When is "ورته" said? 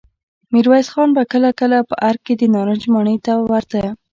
3.49-3.81